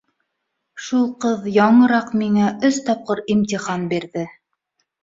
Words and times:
Шул 0.85 1.03
ҡыҙ 1.25 1.45
яңыраҡ 1.57 2.09
миңә 2.23 2.49
өс 2.71 2.83
тапҡыр 2.89 3.25
имтихан 3.37 3.89
бирҙе. 3.95 4.27